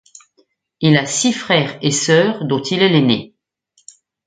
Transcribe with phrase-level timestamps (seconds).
[0.79, 3.35] Il a six frères et sœurs dont il est l'aîné.